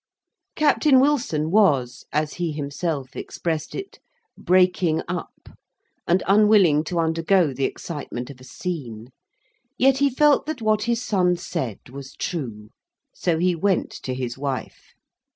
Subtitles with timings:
[0.55, 3.99] Captain Wilson was, as he himself expressed it,
[4.35, 5.49] "breaking up,"
[6.07, 9.09] and unwilling to undergo the excitement of a scene;
[9.77, 12.69] yet he felt that what his son said was true.
[13.13, 14.95] So he went to his wife.